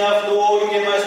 [0.00, 0.34] αυτού
[0.70, 1.02] και μας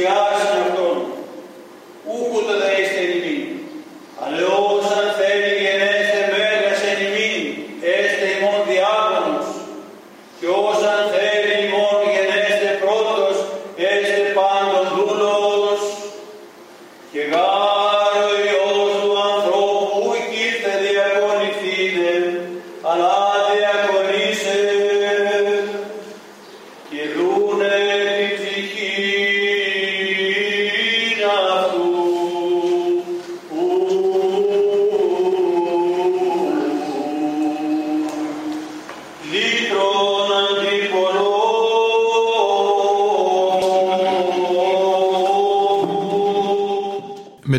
[0.00, 0.08] με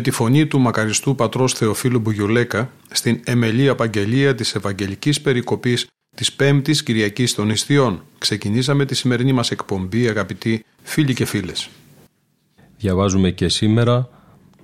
[0.08, 6.82] τη φωνή του μακαριστού πατρός Θεοφίλου Μπουγιουλέκα στην εμελή απαγγελία της Ευαγγελικής Περικοπής της Πέμπτης
[6.82, 8.02] Κυριακής των Ιστιών.
[8.18, 11.68] Ξεκινήσαμε τη σημερινή μας εκπομπή αγαπητοί φίλοι και φίλες.
[12.76, 14.08] Διαβάζουμε και σήμερα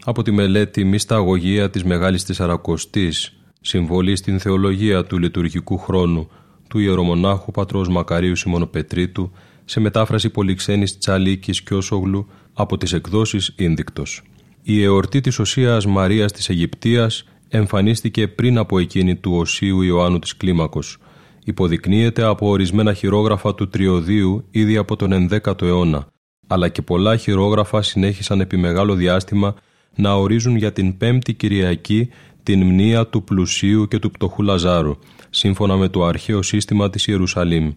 [0.05, 6.31] από τη μελέτη «Μυσταγωγία της Μεγάλης Τεσσαρακοστής» συμβολή στην θεολογία του λειτουργικού χρόνου
[6.69, 9.33] του ιερομονάχου πατρός Μακαρίου Σιμωνοπετρίτου
[9.65, 14.23] σε μετάφραση πολυξένης Τσαλίκης και Όσογλου από τις εκδόσεις Ίνδικτος.
[14.67, 20.37] Η εορτή της Οσίας Μαρίας της Αιγυπτίας εμφανίστηκε πριν από εκείνη του Οσίου Ιωάννου της
[20.37, 20.99] Κλίμακος.
[21.45, 26.07] Υποδεικνύεται από ορισμένα χειρόγραφα του Τριωδίου ήδη από τον 11ο αιώνα,
[26.47, 29.55] αλλά και πολλά χειρόγραφα συνέχισαν επί μεγάλο διάστημα
[29.95, 32.09] να ορίζουν για την Πέμπτη Κυριακή
[32.43, 34.97] την μνήα του πλουσίου και του πτωχού Λαζάρου,
[35.31, 37.73] σύμφωνα με το αρχαίο σύστημα της Ιερουσαλήμ.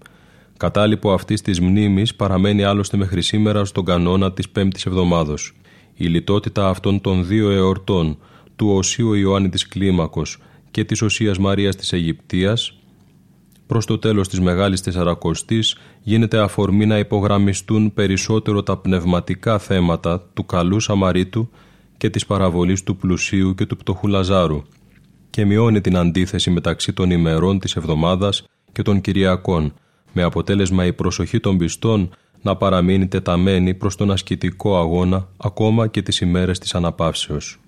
[0.57, 5.53] Κατάλοιπο αυτής της μνήμης παραμένει άλλωστε μέχρι σήμερα στον κανόνα της Πέμπτης Εβδομάδος.
[5.97, 8.17] Η λιτότητα αυτών των δύο εορτών,
[8.55, 10.37] του Οσίου Ιωάννη της Κλίμακος
[10.71, 12.77] και της Οσίας Μαρίας της Αιγυπτίας,
[13.67, 20.45] προς το τέλος της Μεγάλης Τεσσαρακοστής γίνεται αφορμή να υπογραμμιστούν περισσότερο τα πνευματικά θέματα του
[20.45, 21.49] καλού Σαμαρίτου
[21.97, 24.63] και της παραβολής του πλουσίου και του πτωχού Λαζάρου
[25.29, 29.73] και μειώνει την αντίθεση μεταξύ των ημερών της εβδομάδας και των Κυριακών,
[30.13, 32.09] με αποτέλεσμα η προσοχή των πιστών
[32.41, 37.59] να παραμείνει τεταμένη προς τον ασκητικό αγώνα ακόμα και τις ημέρες της αναπαύσεως.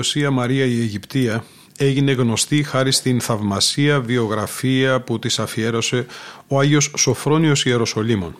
[0.00, 1.44] Οσία Μαρία η Αιγυπτία
[1.76, 6.06] έγινε γνωστή χάρη στην θαυμασία βιογραφία που της αφιέρωσε
[6.46, 8.36] ο Άγιος Σοφρόνιος Ιεροσολύμων.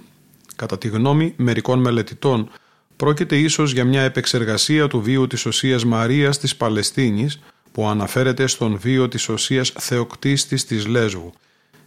[0.56, 2.50] Κατά τη γνώμη μερικών μελετητών,
[2.96, 7.40] πρόκειται ίσως για μια επεξεργασία του βίου της Οσίας Μαρίας της Παλαιστίνης
[7.72, 11.32] που αναφέρεται στον βίο της Οσίας Θεοκτίστης της Λέσβου,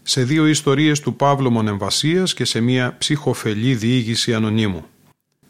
[0.01, 4.85] σε δύο ιστορίες του Παύλου Μονεμβασίας και σε μια ψυχοφελή διήγηση ανωνύμου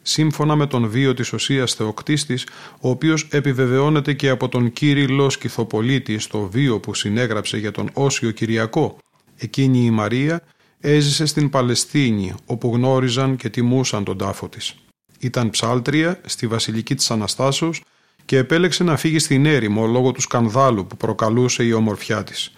[0.06, 2.46] σύμφωνα με τον βίο της Οσίας Θεοκτίστης,
[2.80, 8.30] ο οποίος επιβεβαιώνεται και από τον Κύριλλο Σκυθοπολίτη στο βίο που συνέγραψε για τον Όσιο
[8.30, 8.98] Κυριακό.
[9.36, 10.42] Εκείνη η Μαρία
[10.80, 14.74] έζησε στην Παλαιστίνη, όπου γνώριζαν και τιμούσαν τον τάφο της.
[15.18, 17.82] Ήταν ψάλτρια στη Βασιλική της Αναστάσεως
[18.24, 22.52] και επέλεξε να φύγει στην έρημο λόγω του σκανδάλου που προκαλούσε η ομορφιά της.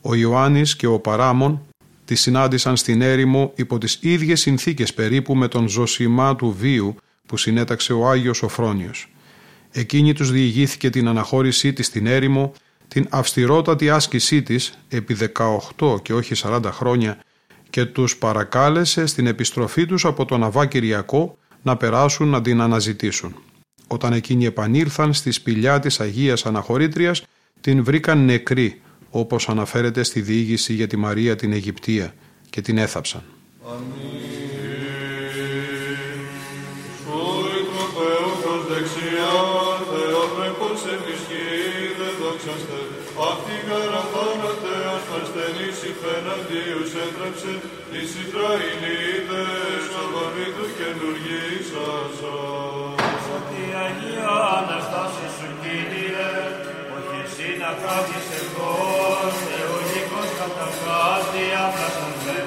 [0.00, 1.62] Ο Ιωάννης και ο Παράμον
[2.10, 7.36] τη συνάντησαν στην έρημο υπό τις ίδιες συνθήκες περίπου με τον ζωσιμά του βίου που
[7.36, 9.08] συνέταξε ο Άγιος Σοφρόνιος.
[9.70, 12.52] Εκείνη τους διηγήθηκε την αναχώρησή της στην έρημο,
[12.88, 15.16] την αυστηρότατη άσκησή της επί
[15.78, 17.18] 18 και όχι 40 χρόνια
[17.70, 23.34] και τους παρακάλεσε στην επιστροφή τους από τον Αβά Κυριακό να περάσουν να την αναζητήσουν.
[23.86, 27.22] Όταν εκείνοι επανήλθαν στη σπηλιά της Αγίας Αναχωρήτριας,
[27.60, 32.14] την βρήκαν νεκρή, όπως αναφέρεται στη διήγηση για τη Μαρία την Αιγυπτία
[32.50, 33.22] και την έθαψαν.
[46.02, 47.52] Φεναντίους έτρεψε
[47.94, 52.14] εις Ισραηλίτες αγωνί του καινουργήσας.
[53.34, 56.09] Ότι Αγία Αναστάση σου Κύριε,
[57.60, 58.72] όχι εσύ να κάθεις εγώ,
[59.44, 62.38] θεολογικός καταφάτη άπλασαν με.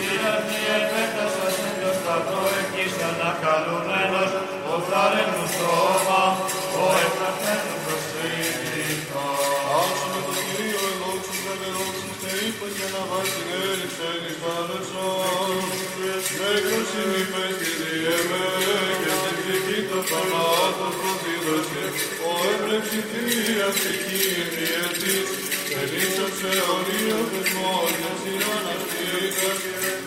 [0.00, 4.32] Ήρθει επέτασας εν το σταυρό εκεί ανακαλούμενος,
[4.72, 6.22] ο θάρρεν σώμα,
[6.80, 9.26] ο εφραστέν προσείδηκα.
[9.78, 14.36] Άσου με το Κύριο ελόξους δεν ελόξους τε είπες για να βάζει την έλειψε της
[14.42, 15.86] θάλασσας.
[16.38, 18.87] Νέκρος ημίπες και διέμαι και στην
[20.08, 21.84] ψυχή το θανάτο προδίδωσε.
[22.28, 25.28] Ο έμπρεψη θεία ψυχή διετής,
[25.80, 29.60] ελίσσοψε ορίο θεσμός και συναναστήκας,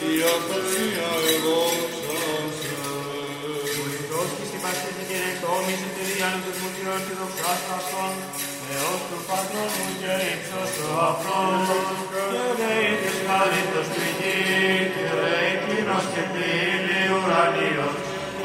[0.09, 2.79] η αυτοσία ελόξασε.
[3.73, 8.13] Χριστός και στην Πασχέτη και ρεκτόμησε τη διάνοιξη μου και ορθοδοξάς πασών,
[8.65, 11.59] Θεός του Πατρός μου και ύψος του αυτόν,
[12.11, 14.39] και λέει της χαρίτος πηγή,
[14.93, 17.95] και λέει κλίνος και πύλη ουρανίος,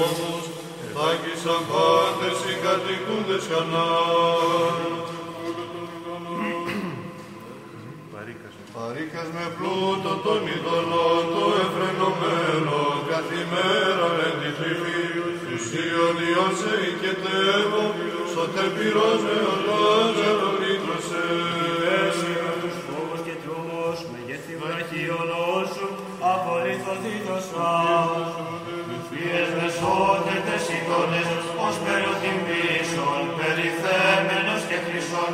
[0.00, 0.44] τους φόβους,
[0.94, 4.88] τάκησαν πάντες οι κατοικούντες Χανάν.
[8.76, 12.78] Παρήκας με πλούτο των ειδωλών, το εφρενωμένο,
[13.10, 15.02] καθημέρα εν τη θρηφή,
[15.46, 17.84] τους Ιωνιών σε οικετεύω,
[18.32, 21.26] σωτέρ πυρός με ο Λάζαρο λύτρωσε.
[22.02, 25.30] Εσύ με τους φόβους και τρόμους, μεγέθη βραχίων
[25.74, 25.86] σου,
[26.32, 28.79] απολύθωθη το σφάς.
[29.12, 31.28] Φύες με σώτετες εικόνες,
[31.66, 35.32] ως περοτιμήσων, περιθέμενος και χρυσών,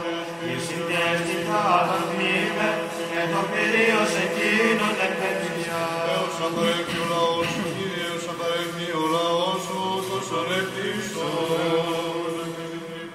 [0.52, 2.68] η συντέστη θα αναθμίμε,
[3.10, 5.82] και το πυρίος εκείνον εκπαιδευτιά.
[6.12, 12.30] Έως απαρέχει ο λαός σου, Κύριος απαρέχει ο λαός σου, τους ανεκτήσεων.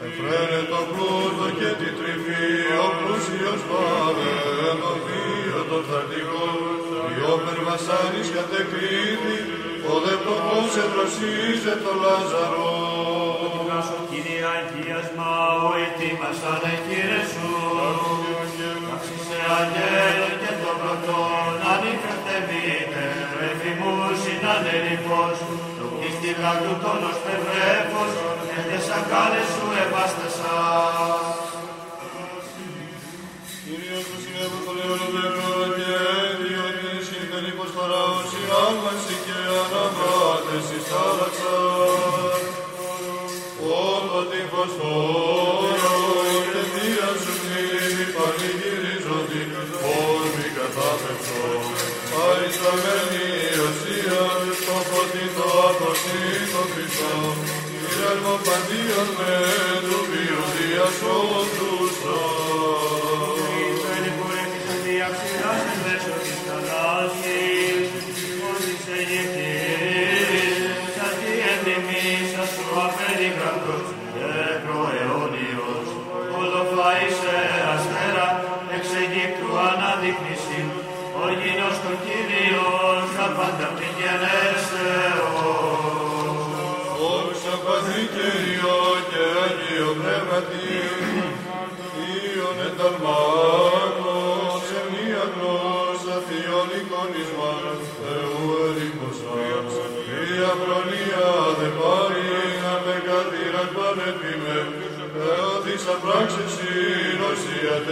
[0.05, 2.49] Εφραίνε το πλούτο και τη τρυφή,
[2.85, 4.35] ο πλούσιος πάρε,
[4.81, 6.55] το βίο των θαρτικών.
[7.17, 9.37] Η όπερ βασάνης κατεκρίτη,
[9.93, 12.71] ο δε πτωχός εδροσίζε το Λάζαρο.
[13.67, 15.31] Γάσο Κύριε αγίασμα,
[15.67, 17.50] ο ετοίμασαν κύριε σου.
[18.88, 23.05] Τάξισε αγγέλων και των πρωτών, ανήφερτεμείτε,
[23.48, 25.38] εφημούς συνανελειπώς,
[25.77, 28.12] το πίστηλα του τόνος πευρέφος,
[28.67, 29.50] και σαν κάλες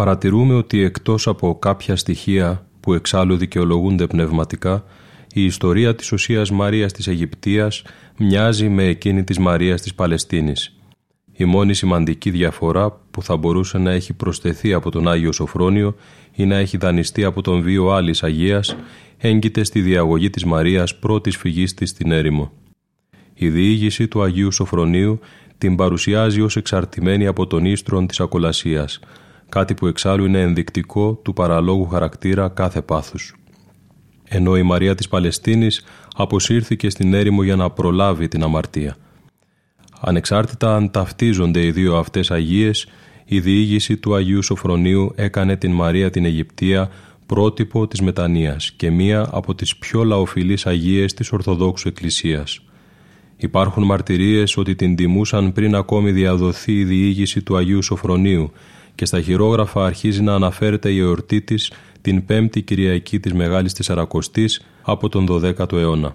[0.00, 4.84] παρατηρούμε ότι εκτός από κάποια στοιχεία που εξάλλου δικαιολογούνται πνευματικά,
[5.32, 7.82] η ιστορία της Οσίας Μαρίας της Αιγυπτίας
[8.18, 10.76] μοιάζει με εκείνη της Μαρίας της Παλαιστίνης.
[11.32, 15.94] Η μόνη σημαντική διαφορά που θα μπορούσε να έχει προσθεθεί από τον Άγιο Σοφρόνιο
[16.32, 18.76] ή να έχει δανειστεί από τον βίο άλλης Αγίας
[19.18, 22.52] έγκυται στη διαγωγή της Μαρίας πρώτης φυγής της στην έρημο.
[23.34, 25.20] Η διήγηση του Αγίου Σοφρονίου
[25.58, 29.00] την παρουσιάζει ως εξαρτημένη από τον ίστρον της ακολασίας,
[29.50, 33.34] κάτι που εξάλλου είναι ενδεικτικό του παραλόγου χαρακτήρα κάθε πάθους.
[34.24, 35.84] Ενώ η Μαρία της Παλαιστίνης
[36.16, 38.96] αποσύρθηκε στην έρημο για να προλάβει την αμαρτία.
[40.00, 42.86] Ανεξάρτητα αν ταυτίζονται οι δύο αυτές Αγίες,
[43.24, 46.90] η διήγηση του Αγίου Σοφρονίου έκανε την Μαρία την Αιγυπτία
[47.26, 52.60] πρότυπο της μετανοίας και μία από τις πιο λαοφιλείς Αγίες της Ορθοδόξου Εκκλησίας.
[53.36, 58.52] Υπάρχουν μαρτυρίες ότι την τιμούσαν πριν ακόμη διαδοθεί η διήγηση του Αγίου Σοφρονίου
[58.94, 64.62] και στα χειρόγραφα αρχίζει να αναφέρεται η εορτή της την πέμπτη Κυριακή της Μεγάλης Τεσσαρακοστής
[64.82, 66.14] από τον 12ο αιώνα.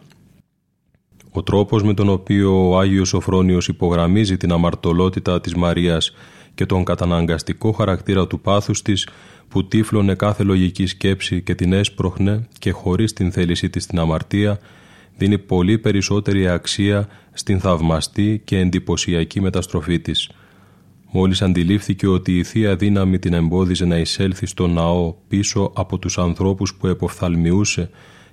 [1.32, 6.13] Ο τρόπος με τον οποίο ο Άγιος Σοφρόνιος υπογραμμίζει την αμαρτωλότητα της Μαρίας
[6.55, 9.08] και τον καταναγκαστικό χαρακτήρα του πάθους της
[9.48, 14.60] που τύφλωνε κάθε λογική σκέψη και την έσπροχνε και χωρίς την θέλησή της την αμαρτία
[15.17, 20.29] δίνει πολύ περισσότερη αξία στην θαυμαστή και εντυπωσιακή μεταστροφή της.
[21.17, 26.17] Μόλις αντιλήφθηκε ότι η Θεία Δύναμη την εμπόδιζε να εισέλθει στο ναό πίσω από τους
[26.17, 27.89] ανθρώπους που εποφθαλμιούσε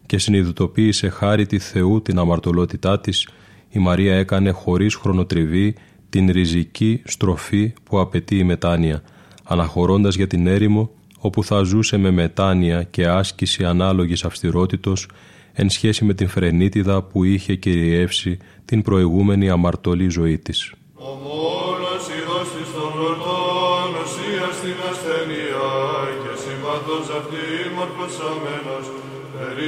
[0.07, 3.29] και συνειδητοποίησε χάρη τη Θεού την αμαρτωλότητά της,
[3.71, 5.75] η Μαρία έκανε χωρίς χρονοτριβή
[6.09, 9.03] την ριζική στροφή που απαιτεί η μετάνοια,
[9.45, 15.09] αναχωρώντας για την έρημο όπου θα ζούσε με μετάνοια και άσκηση ανάλογης αυστηρότητος
[15.53, 20.75] εν σχέση με την φρενίτιδα που είχε κυριεύσει την προηγούμενη αμαρτωλή ζωή της.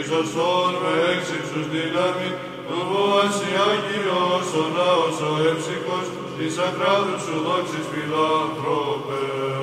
[0.04, 2.30] Περίζωσον με έξυψους δύναμη,
[2.68, 9.18] του βόαση Άγιος, ο ναός ο έψυχος, της ακράδου σου δόξης φιλάνθρωπε.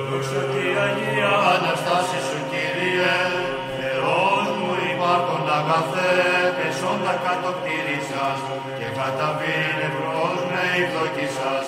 [0.08, 3.16] Δόξα τη Αγία Αναστάση σου Κύριε,
[3.78, 6.14] Θεός μου υπάρχον αγαθέ,
[6.56, 8.38] πεσόντα κάτω κτήρι σας,
[8.78, 11.66] και καταβήν ευρώς με υπδοκή σας,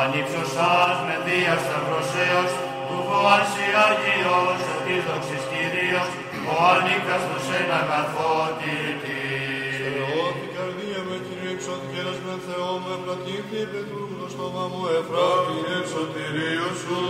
[0.00, 2.52] ανύψωσας με δία σταυρωσέως,
[2.86, 6.10] του βοάσι Αγίος, ο της δόξης Κύριος,
[6.52, 9.74] ο ανίκαστος εν αγαθότητης.
[9.84, 16.70] Θεώθη καρδία με Κύριε ψωθηκέρας με Θεό με πλατήθη πετρού το στόμα μου εφράτη εξωτηρίο
[16.82, 17.00] σου.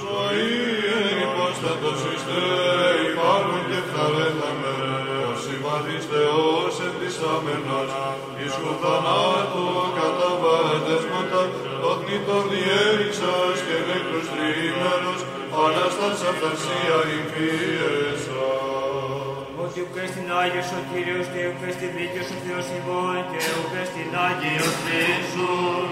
[0.00, 0.54] Ζωή
[0.98, 2.40] εν υπόστατος είστε,
[3.08, 4.74] υπάρχουν και φθαρέθαμε,
[5.30, 7.90] ο συμπαθής Θεός εντιστάμενος,
[8.40, 9.66] εις θανάτου
[9.98, 11.42] καταβατεύματα,
[11.80, 15.20] το θνητό διέριξας και νεκρούς τριήμερος,
[15.64, 18.05] Ανάστας αυταρσία ημφίεσα.
[19.78, 23.72] Ότι ουκ εστιν Άγιος ο Κύριος και ουκ εστιν δίκαιος ο Θεός ημών και ουκ
[23.82, 25.90] εστιν Άγιος Ιησούς.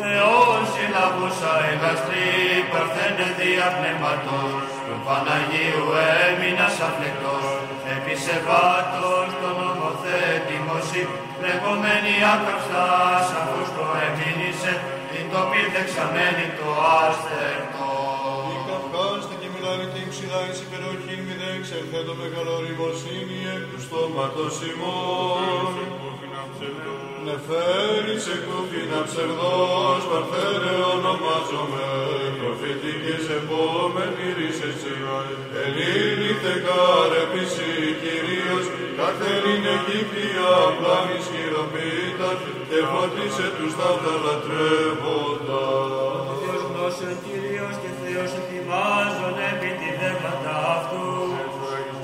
[0.00, 2.28] Θεός ελαβούσα εγαστρή,
[2.72, 5.86] παρθένε δια πνεύματος, του Παναγίου
[6.26, 7.46] έμεινας αφλεκτός,
[7.94, 11.02] επισεβάτος τον νομοθέτημος ή,
[11.42, 12.86] λεγόμενη άκαυστα,
[13.40, 14.72] αφούς το εμείνησε,
[15.10, 16.68] την το πήρδεξαμένη το
[17.04, 17.73] άστερτο.
[20.14, 23.80] Η καυκάστα και μιλάει την ψηλά εις υπεροχήν μη δεν ξελθέτω μεγάλο ρημοσύνη εκ του
[23.86, 25.74] στόματος ημών.
[27.26, 31.86] Νεφέρει σε κούφινα ψευδός, παρθένε ονομάζομαι,
[32.38, 34.80] προφητικής επόμενη ρίσες
[35.62, 37.68] Ελλήνη θεκάρ επίση
[38.02, 38.64] Κυρίως,
[38.98, 42.30] καθερήν Αιγύπτια πλάνης χειροποίητα,
[42.68, 46.36] και φώτισε τους ταύτα λατρεύοντας.
[46.42, 49.70] Θεός γνώσεων Κύριος και Θεός ετοιμάζων επί
[50.34, 51.06] τη δέκατα αυτού.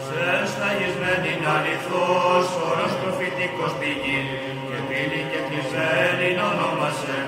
[0.06, 4.20] Σε σφαγισμένη αληθώς, όρος προφητικός πηγή,
[4.68, 7.18] και πύλη και κλεισμένη ονόμασε.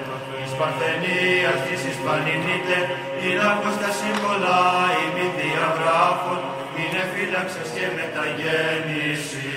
[0.41, 2.79] Εις παρθενίας της Ισπανινίτε,
[3.25, 4.61] η λάκκος τα σύμβολα,
[5.03, 6.41] η μη διαγράφων,
[6.79, 9.51] είναι φύλαξες και μεταγέννηση.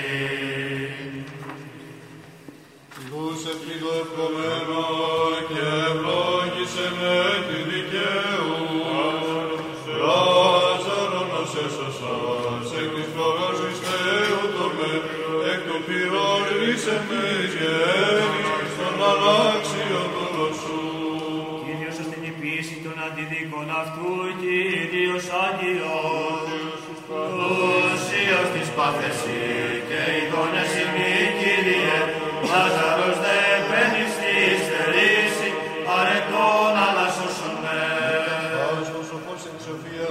[3.10, 4.84] Δούσε πλήτω ευχομένο
[5.50, 7.16] και ευλόγησε με
[39.66, 40.10] σοφία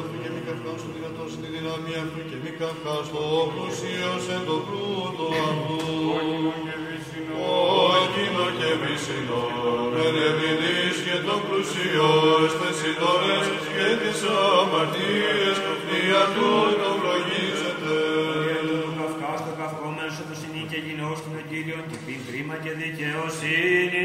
[2.59, 6.63] καθαστό πλουσίος εν το πλούτο αυτού.
[9.07, 9.45] Όκινο και βυσινό,
[10.05, 14.21] εν ευηδείς και το πλουσίος, τες συντορές και τις
[14.61, 15.57] αμαρτίες,
[15.88, 17.97] δια τούτο βλογίζεται.
[18.99, 24.01] Καυκάς το καυκόμενο σου το συνή και γινός των Κύριων και πει κρίμα και δικαιοσύνη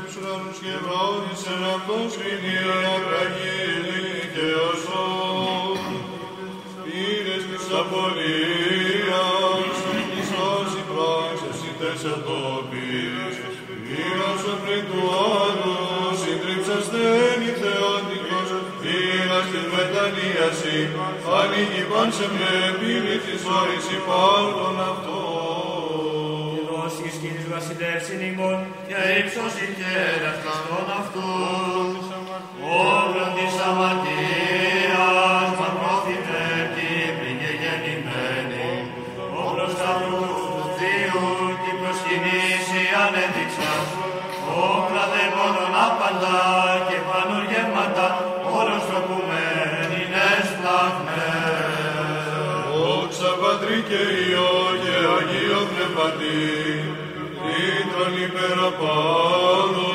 [0.00, 5.78] Κύριος ανέψουν άλλους και ευλόγησεν αυτός φινία κραγίλη και οσόν.
[6.84, 9.74] Πήρες της απολίας,
[10.12, 13.34] της όση πράξες ή τεσσατόπης.
[13.86, 15.02] Πήρασον πριν του
[15.38, 15.76] άλλου,
[16.20, 18.48] συντρίψας στένη θεότικος,
[18.82, 20.78] πήρας την μετανοίαση,
[21.38, 25.09] ανοίγει παν σε με πύλη της ζωής υπάρχον αυτόν.
[27.60, 31.28] Δώσεις κύριος βασιλεύσιν ημών και ύψος η χέρας Χριστόν αυτού.
[32.92, 36.44] Όλων της αμαρτίας μακρόθυμε
[36.74, 38.70] Κύπρη και γεννημένη.
[39.46, 40.18] Όλος τα του
[40.76, 41.26] Θείου
[41.62, 43.86] την προσκυνήσει ανέδειξας.
[44.72, 46.40] Όπλα δε μόνον άπαντα
[46.88, 48.06] και πανουργέματα
[48.58, 51.80] όλος τροπουμένη εσπλαγμέν.
[52.72, 55.60] Δόξα Πατρί και Υιό και Αγίο
[57.60, 59.86] Πνευματί, Τρίτον υπεραπάνω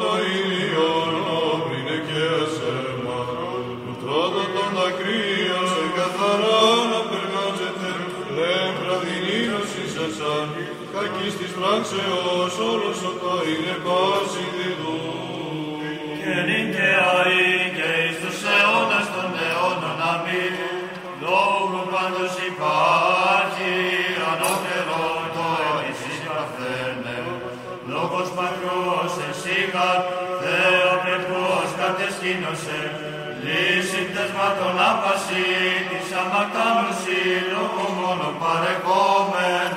[0.00, 1.12] το ήλιον
[1.50, 3.20] όπλινε και ασέρμα,
[3.82, 7.90] του τρώτο των δακρύων σε καθαρά να περνάζεται,
[8.36, 10.48] λέμπρα δεινήνωση σασάν,
[10.94, 14.25] κακής της πράξεως όλος ο το είναι πάση
[32.26, 32.80] κατεσκήνωσε.
[33.44, 37.20] Λύση τεσμάτων άπασης, της αμαρτάνωση,
[37.52, 39.75] λόγω μόνο παρεχόμενος.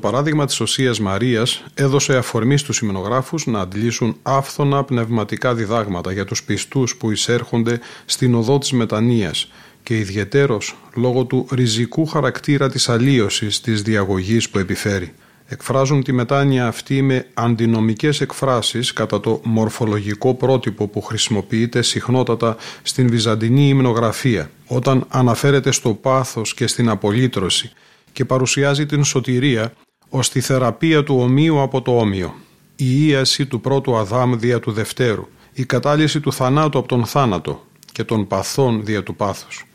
[0.00, 6.24] Το παράδειγμα της Οσίας Μαρίας έδωσε αφορμή στους ημενογράφους να αντλήσουν άφθονα πνευματικά διδάγματα για
[6.24, 9.50] τους πιστούς που εισέρχονται στην οδό της μετανοίας
[9.82, 15.14] και ιδιαιτέρως λόγω του ριζικού χαρακτήρα της αλλίωσης της διαγωγής που επιφέρει.
[15.46, 23.08] Εκφράζουν τη μετάνοια αυτή με αντινομικές εκφράσεις κατά το μορφολογικό πρότυπο που χρησιμοποιείται συχνότατα στην
[23.08, 27.72] βυζαντινή υμνογραφία όταν αναφέρεται στο πάθος και στην απολύτρωση
[28.12, 29.72] και παρουσιάζει την σωτηρία
[30.08, 32.34] ως τη θεραπεία του ομοίου από το όμοιο,
[32.76, 37.64] η ίαση του πρώτου Αδάμ δια του δευτέρου, η κατάλυση του θανάτου από τον θάνατο
[37.92, 39.66] και των παθών δια του πάθους,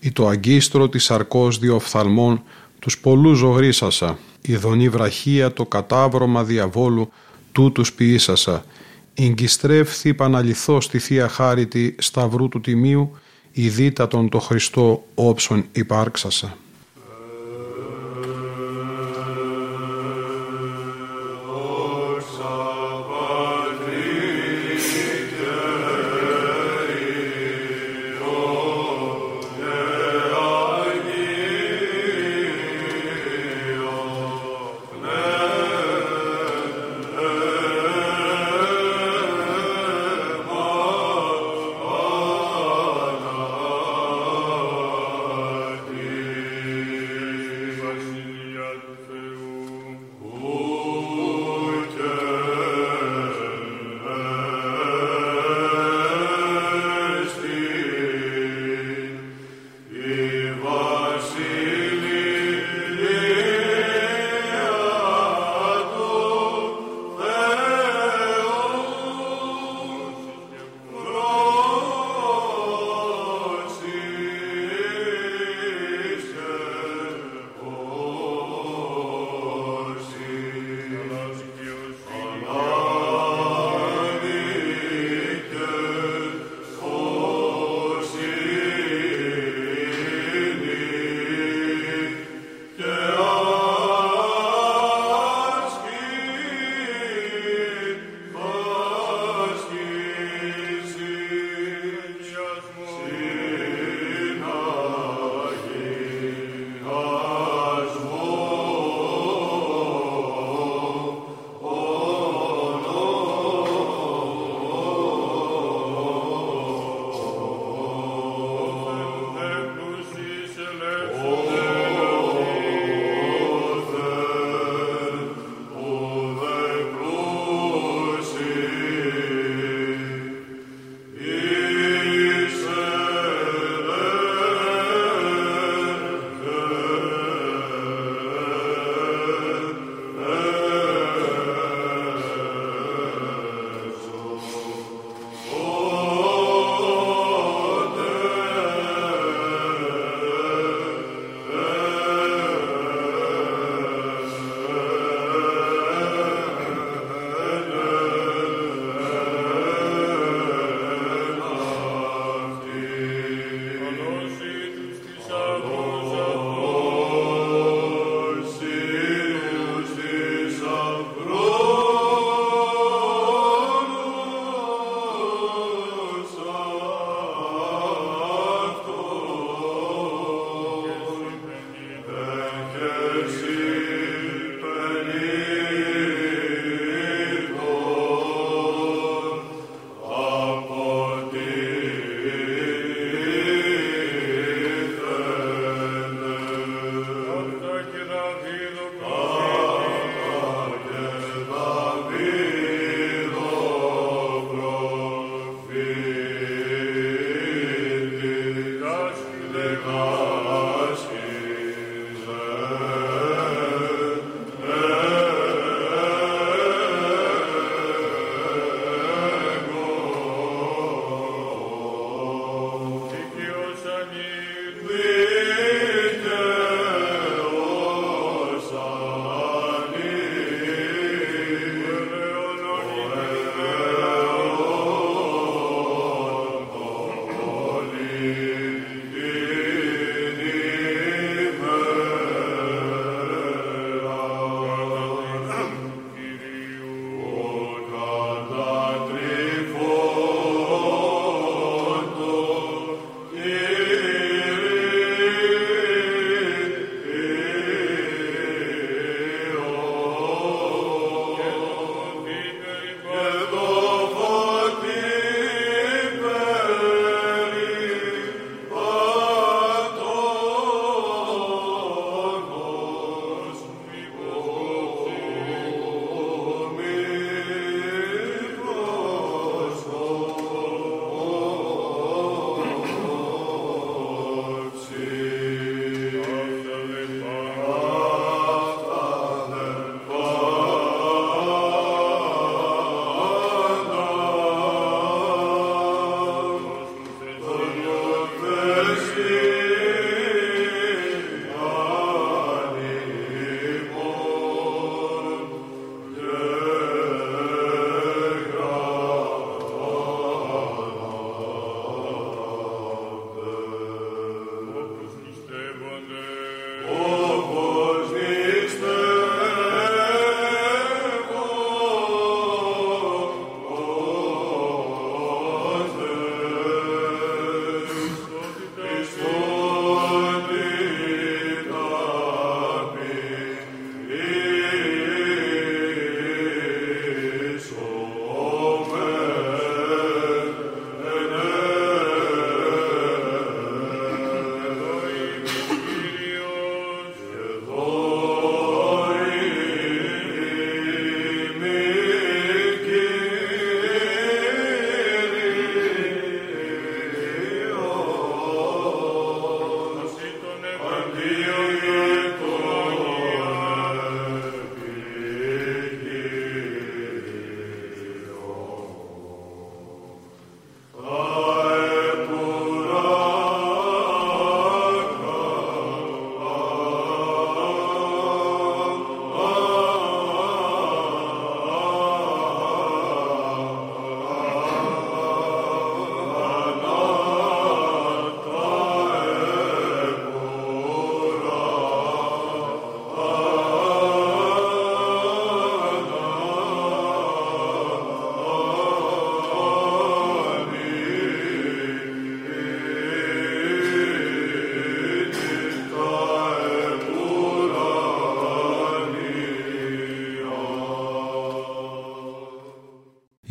[0.00, 2.42] ή το αγκίστρο της σαρκός δια οφθαλμών
[2.78, 7.12] τους πολλούς ζωγρίσασα, η δονή βραχία το κατάβρωμα διαβόλου
[7.52, 8.64] τούτους ποιήσασα,
[9.14, 13.16] εγκιστρέφθη παναληθώς στη Θεία Χάριτη σταυρού του Τιμίου,
[13.52, 16.56] η δίτατον το Χριστό όψον υπάρξασα.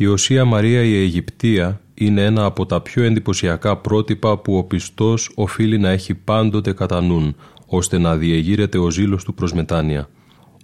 [0.00, 5.30] Η Οσία Μαρία η Αιγυπτία είναι ένα από τα πιο εντυπωσιακά πρότυπα που ο πιστός
[5.34, 7.36] οφείλει να έχει πάντοτε κατά νουν,
[7.66, 10.08] ώστε να διεγείρεται ο ζήλος του προς μετάνοια.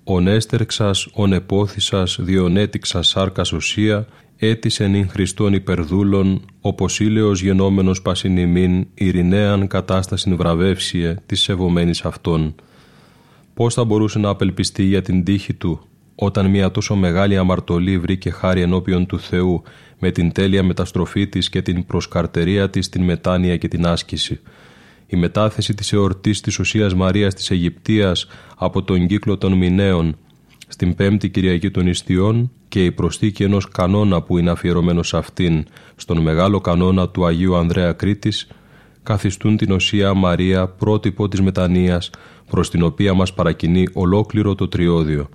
[0.05, 8.87] «Ον έστερξας, ον επόθησας, διονέτηξας σάρκας οσία, έτησεν ειν Χριστόν υπερδούλων, όπως ήλαιος γενόμενος πασινημήν,
[8.95, 12.55] ειρηναίαν κατάστασιν βραβεύσιε της σεβομένης αυτών.
[13.55, 15.81] Πώς θα μπορούσε να απελπιστεί για την τύχη του,
[16.17, 19.63] όταν μια τόσο μεγάλη αμαρτωλή βρήκε χάρη ενώπιον του Θεού
[19.99, 24.41] με την τέλεια μεταστροφή της και την προσκαρτερία της στην μετάνοια και την άσκηση.
[25.07, 28.27] Η μετάθεση της εορτής της Οσίας Μαρίας της Αιγυπτίας
[28.57, 30.17] από τον κύκλο των Μινέων
[30.69, 35.65] στην πέμπτη Κυριακή των Ιστιών και η προσθήκη ενός κανόνα που είναι αφιερωμένο σε αυτήν
[35.97, 38.49] στον μεγάλο κανόνα του Αγίου Ανδρέα Κρήτης
[39.03, 42.11] καθιστούν την Οσία Μαρία πρότυπο της μετανοίας
[42.51, 45.29] προς την οποία μας παρακινεί ολόκληρο το τριώδιο.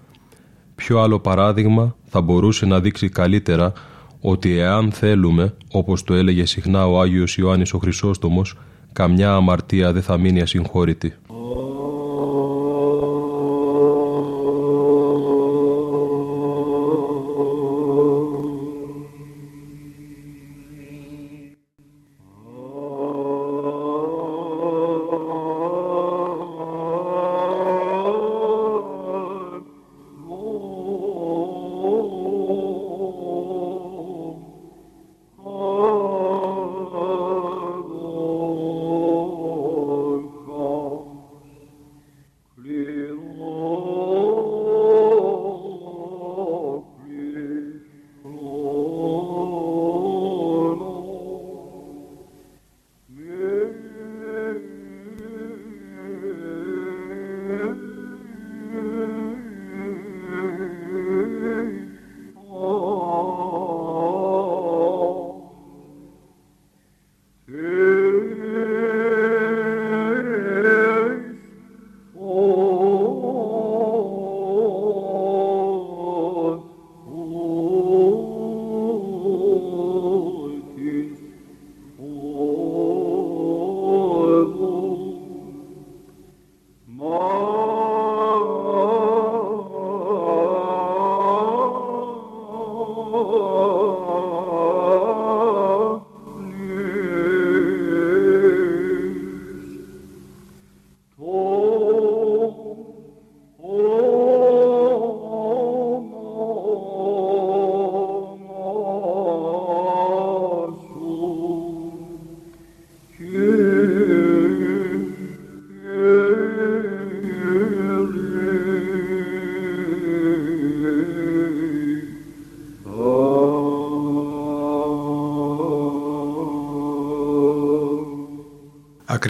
[0.86, 3.74] Ποιο άλλο παράδειγμα θα μπορούσε να δείξει καλύτερα
[4.22, 8.58] ότι εάν θέλουμε, όπως το έλεγε συχνά ο Άγιος Ιωάννης ο Χρυσόστομος,
[8.94, 11.14] καμιά αμαρτία δεν θα μείνει ασυγχώρητη.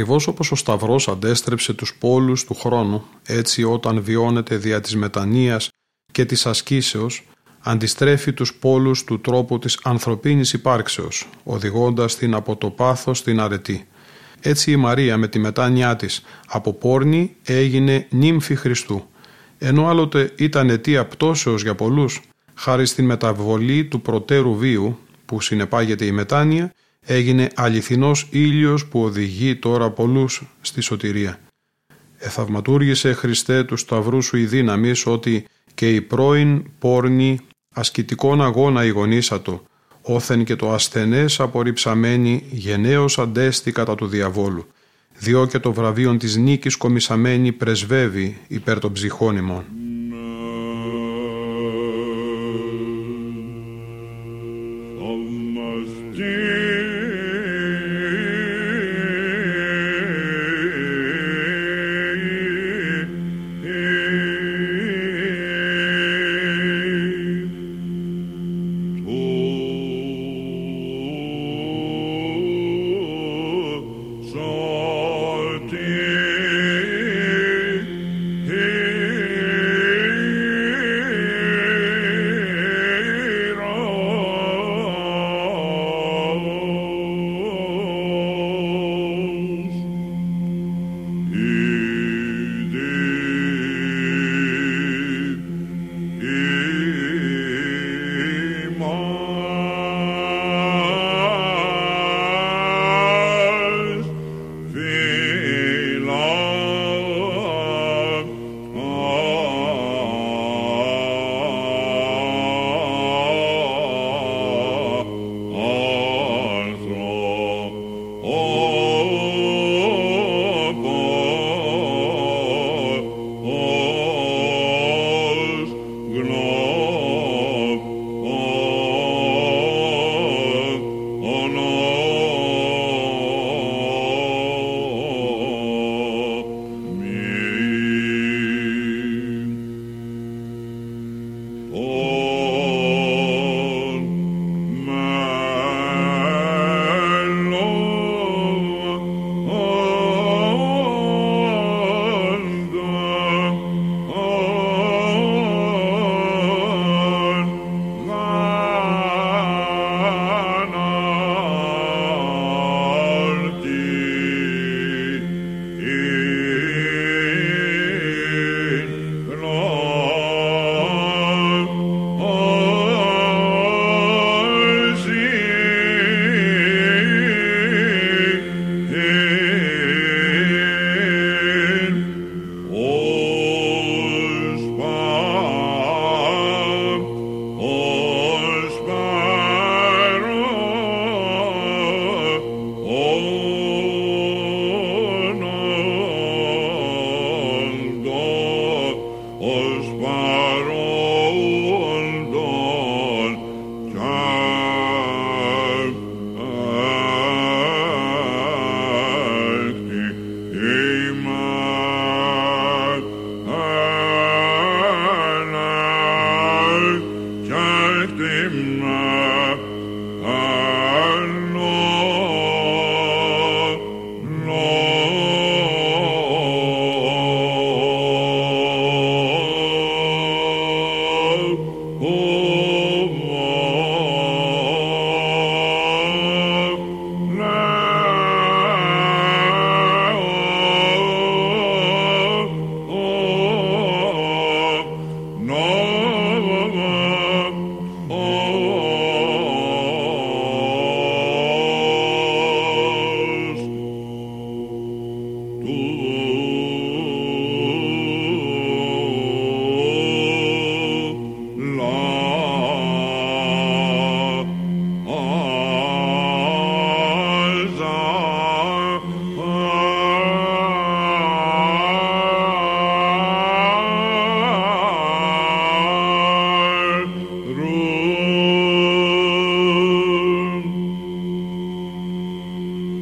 [0.01, 5.69] Ακριβώς όπως ο Σταυρός αντέστρεψε τους πόλους του χρόνου, έτσι όταν βιώνεται δια της μετανοίας
[6.11, 7.27] και της ασκήσεως,
[7.59, 13.87] αντιστρέφει τους πόλους του τρόπου της ανθρωπίνης υπάρξεως, οδηγώντας την από το πάθος στην αρετή.
[14.41, 19.05] Έτσι η Μαρία με τη μετάνοιά της από πόρνη έγινε νύμφη Χριστού,
[19.57, 22.21] ενώ άλλοτε ήταν αιτία πτώσεως για πολλούς,
[22.53, 26.73] χάρη στην μεταβολή του προτέρου βίου που συνεπάγεται η μετάνοια,
[27.05, 31.39] έγινε αληθινός ήλιος που οδηγεί τώρα πολλούς στη σωτηρία.
[32.17, 37.39] Εθαυματούργησε Χριστέ του σταυρού σου η δύναμη ότι και η πρώην πόρνη
[37.73, 39.63] ασκητικών αγώνα ηγονίσατο,
[40.01, 44.67] όθεν και το ασθενές απορριψαμένη γενναίος αντέστη κατά του διαβόλου,
[45.17, 49.65] διό και το βραβείον της νίκης κομισαμένη πρεσβεύει υπέρ των ψυχών ημών.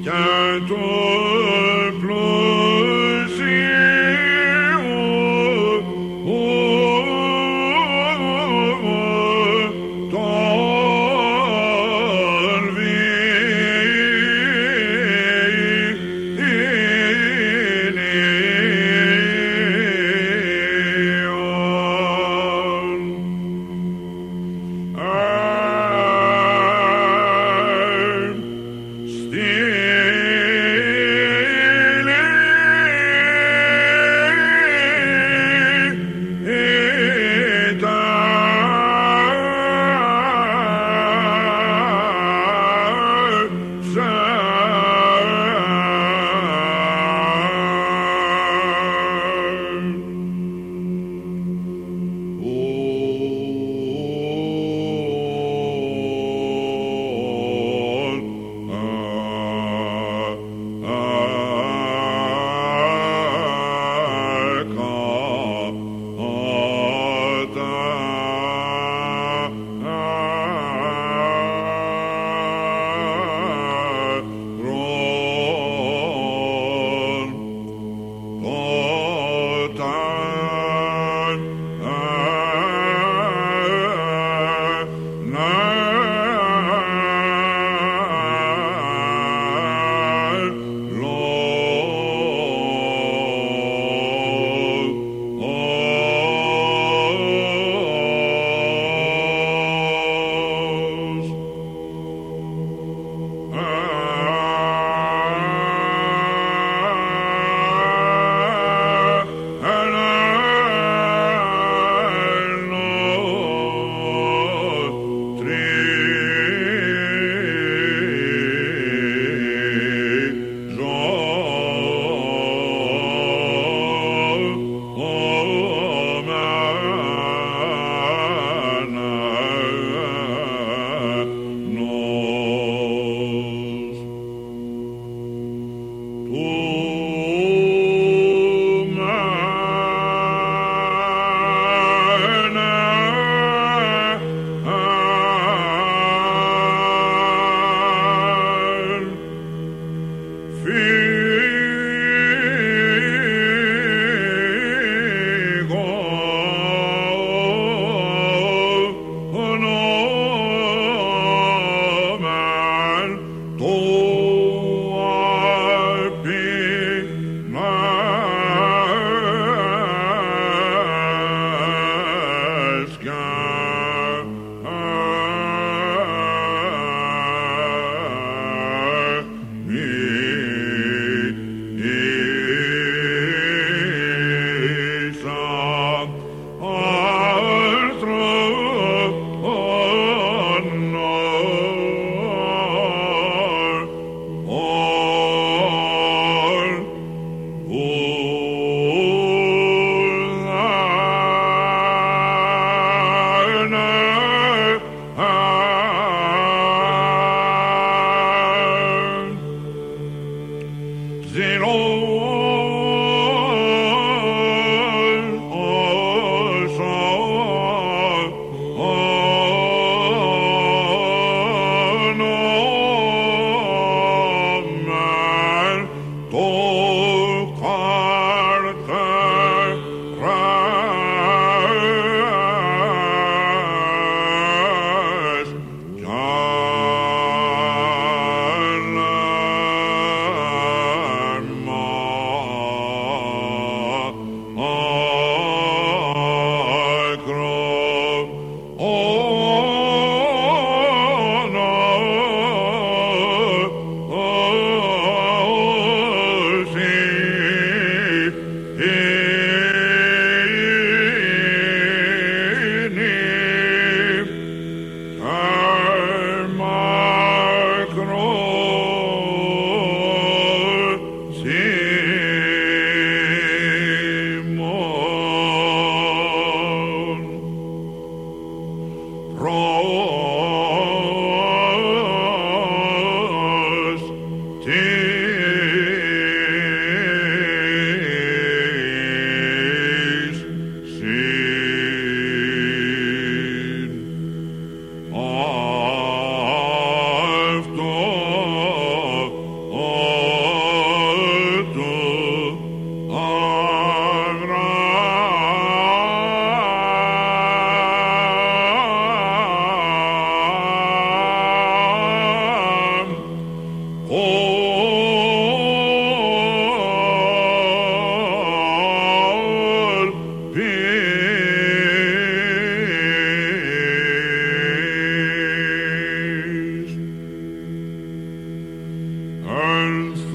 [0.02, 0.10] κι
[0.68, 1.69] το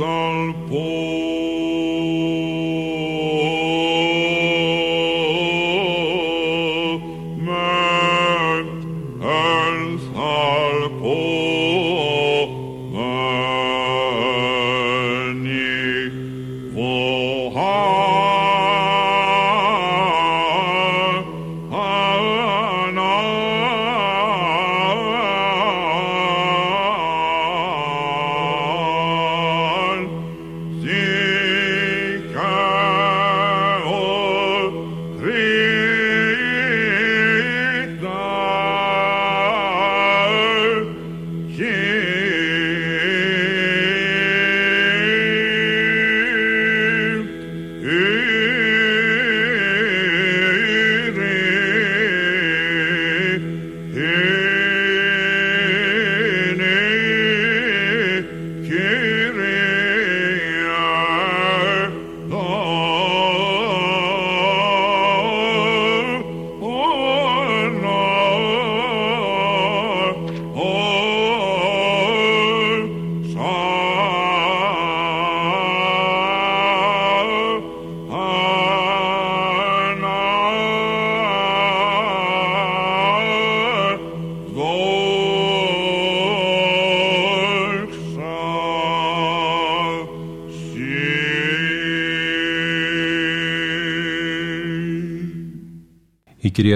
[0.00, 1.23] al.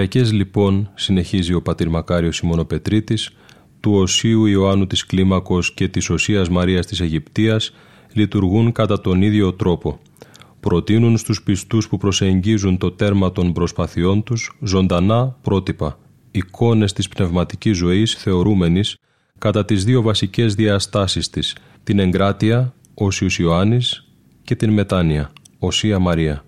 [0.08, 3.30] Κυριακές λοιπόν, συνεχίζει ο πατήρ Μακάριος Σιμωνοπετρίτης,
[3.80, 7.74] του Οσίου Ιωάννου της Κλίμακος και της Οσίας Μαρίας της Αιγυπτίας
[8.12, 9.98] λειτουργούν κατά τον ίδιο τρόπο.
[10.60, 15.98] Προτείνουν στους πιστούς που προσεγγίζουν το τέρμα των προσπαθειών τους ζωντανά πρότυπα,
[16.30, 18.96] εικόνες της πνευματικής ζωής θεωρούμενης
[19.38, 24.08] κατά τις δύο βασικές διαστάσεις της, την εγκράτεια, Όσιος Ιωάννης
[24.42, 26.44] και την μετάνοια, Οσία Μαρία.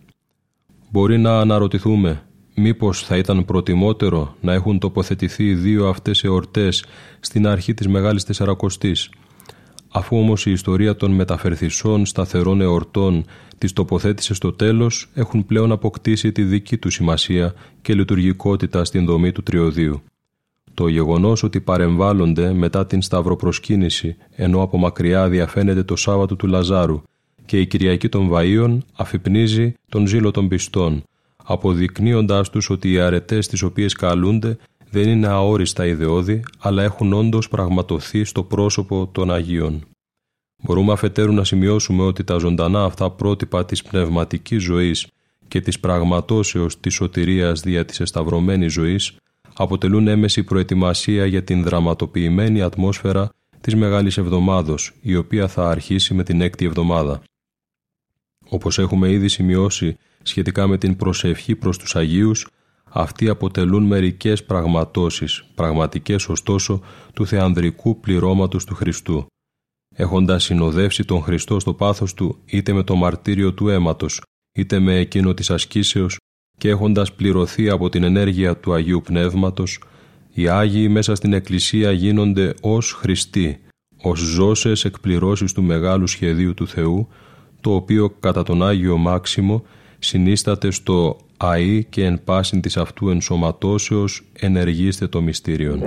[0.91, 2.23] Μπορεί να αναρωτηθούμε
[2.61, 6.85] μήπως θα ήταν προτιμότερο να έχουν τοποθετηθεί οι δύο αυτές εορτές
[7.21, 9.11] στην αρχή της Μεγάλης Τεσσαρακοστής;
[9.93, 13.25] Αφού όμως η ιστορία των μεταφερθησών σταθερών εορτών
[13.59, 19.33] τις τοποθέτησε στο τέλος, έχουν πλέον αποκτήσει τη δική τους σημασία και λειτουργικότητα στην δομή
[19.33, 20.03] του τριωδίου.
[20.75, 27.03] Το γεγονός ότι παρεμβάλλονται μετά την σταυροπροσκύνηση, ενώ από μακριά διαφαίνεται το Σάββατο του Λαζάρου
[27.47, 31.03] και η Κυριακή των Βαΐων αφυπνίζει τον ζήλο των πιστών,
[31.53, 34.57] αποδεικνύοντάς τους ότι οι αρετές τις οποίες καλούνται
[34.91, 39.85] δεν είναι αόριστα ιδεώδη, αλλά έχουν όντως πραγματοθεί στο πρόσωπο των Αγίων.
[40.63, 45.07] Μπορούμε αφετέρου να σημειώσουμε ότι τα ζωντανά αυτά πρότυπα της πνευματικής ζωής
[45.49, 49.17] και της πραγματώσεως της σωτηρίας δια της εσταυρωμένης ζωής
[49.55, 53.29] αποτελούν έμεση προετοιμασία για την δραματοποιημένη ατμόσφαιρα
[53.61, 57.23] της Μεγάλης Εβδομάδος, η οποία θα αρχίσει με την έκτη εβδομάδα.
[58.49, 62.47] Όπως έχουμε ήδη σημειώσει σχετικά με την προσευχή προς τους Αγίους,
[62.93, 66.81] αυτοί αποτελούν μερικές πραγματώσεις, πραγματικές ωστόσο
[67.15, 69.27] του θεανδρικού πληρώματος του Χριστού.
[69.97, 74.97] Έχοντας συνοδεύσει τον Χριστό στο πάθος του είτε με το μαρτύριο του αίματος, είτε με
[74.97, 76.17] εκείνο της ασκήσεως
[76.59, 79.83] και έχοντας πληρωθεί από την ενέργεια του Αγίου Πνεύματος,
[80.33, 83.61] οι Άγιοι μέσα στην Εκκλησία γίνονται ως Χριστοί,
[84.03, 87.09] ως ζώσες εκπληρώσεις του μεγάλου σχεδίου του Θεού,
[87.61, 89.65] το οποίο κατά τον Άγιο Μάξιμο
[90.01, 95.83] συνίσταται στο «αΐ και εν πάσιν της αυτού ενσωματώσεως ενεργήστε το μυστήριον».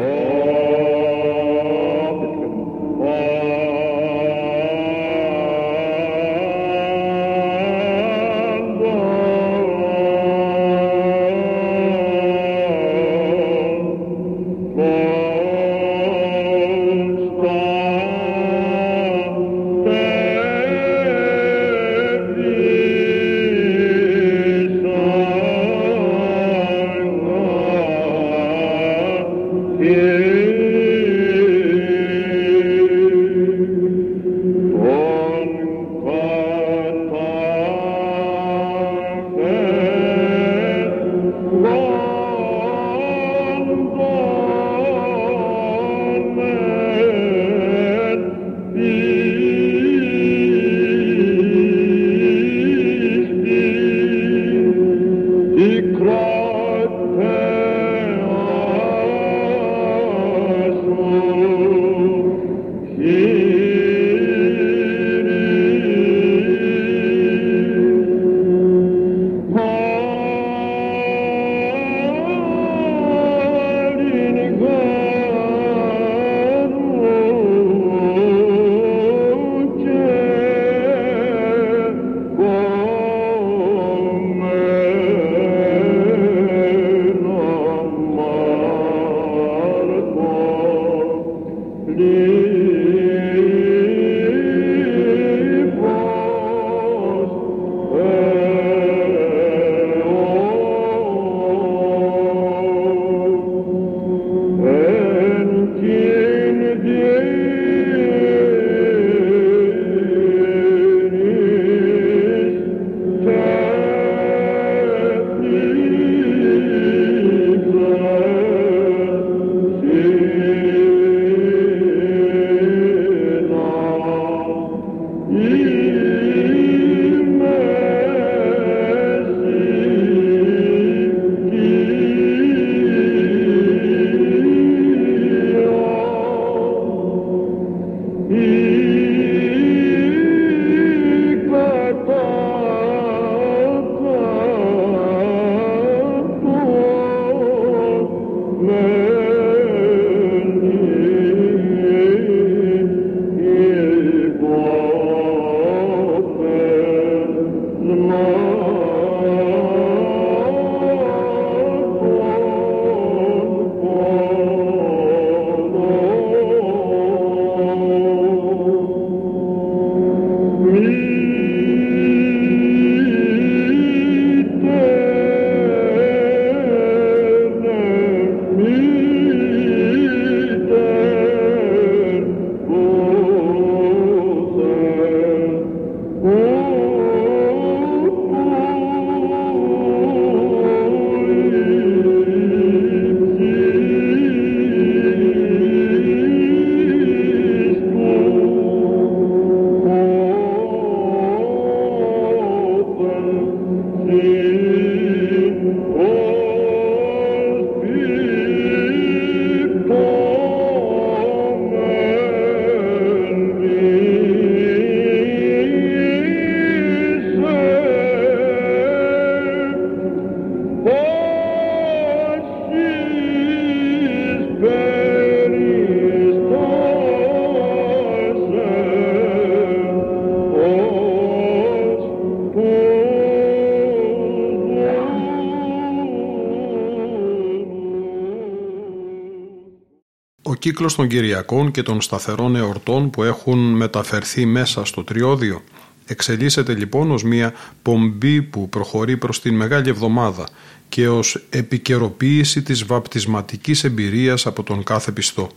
[240.64, 245.62] Κύκλος των Κυριακών και των σταθερών εορτών που έχουν μεταφερθεί μέσα στο τριώδιο
[246.06, 250.48] εξελίσσεται λοιπόν ως μια πομπή που προχωρεί προς την Μεγάλη Εβδομάδα
[250.90, 255.50] και ως επικαιροποίηση της βαπτισματικής εμπειρίας από τον κάθε πιστό.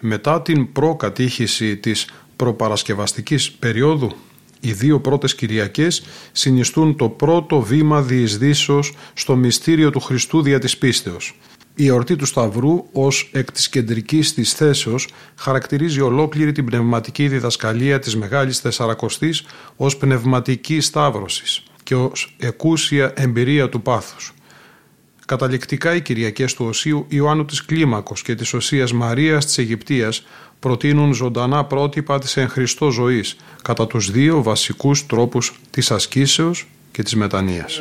[0.00, 4.12] Μετά την προκατήχηση της προπαρασκευαστικής περίοδου,
[4.60, 10.78] οι δύο πρώτες Κυριακές συνιστούν το πρώτο βήμα διεισδύσεως στο μυστήριο του Χριστού δια της
[10.78, 11.34] πίστεως.
[11.80, 17.98] Η εορτή του Σταυρού ως εκ της κεντρικής της θέσεως χαρακτηρίζει ολόκληρη την πνευματική διδασκαλία
[17.98, 24.34] της Μεγάλης Τεσσαρακοστής ως πνευματική σταύρωσης και ως εκούσια εμπειρία του πάθους.
[25.26, 30.26] Καταληκτικά οι Κυριακές του Οσίου Ιωάννου της Κλίμακος και της Οσίας Μαρίας της Αιγυπτίας
[30.58, 37.02] προτείνουν ζωντανά πρότυπα της εν Χριστώ ζωής κατά τους δύο βασικούς τρόπους της ασκήσεως και
[37.02, 37.80] της μετανοίας.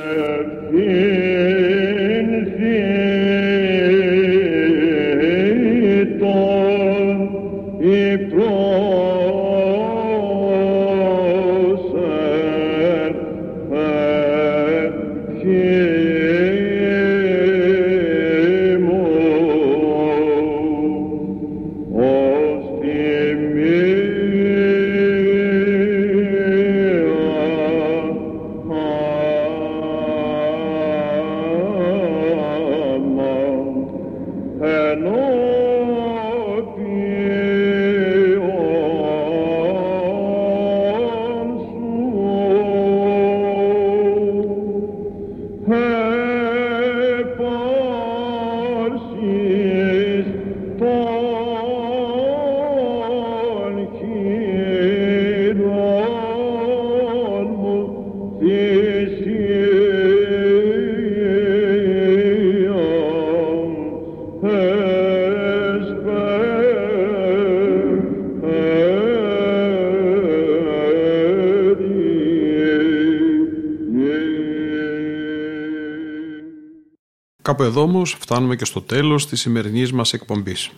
[77.57, 80.69] Κάπου εδώ όμως φτάνουμε και στο τέλος της σημερινής μας εκπομπής.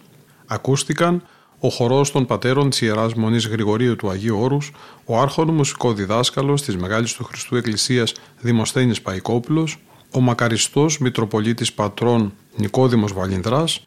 [0.45, 1.23] Ακούστηκαν
[1.59, 4.71] ο χορός των πατέρων της Ιεράς Μονής Γρηγορίου του Αγίου Όρους,
[5.05, 9.77] ο άρχον μουσικό διδάσκαλος της Μεγάλης του Χριστού Εκκλησίας Δημοσθένης Παϊκόπουλος,
[10.11, 13.85] ο μακαριστός Μητροπολίτης Πατρών Νικόδημος Βαλινδράς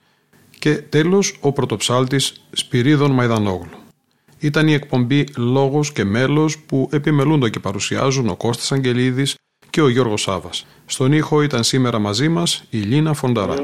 [0.59, 3.78] και τέλος ο πρωτοψάλτης Σπυρίδων Μαϊδανόγλου.
[4.38, 9.36] Ήταν η εκπομπή «Λόγος και μέλος» που επιμελούνται και παρουσιάζουν ο Κώστας Αγγελίδης
[9.73, 10.66] και ο Γιώργος Σάβας.
[10.87, 13.55] Στον ήχο ήταν σήμερα μαζί μας η Λίνα Φονταρά.